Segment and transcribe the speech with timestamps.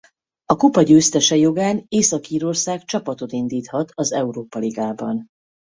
[0.45, 5.27] A kupa győztese jogán Észak-Írország csapatot indíthat az Európa ligában.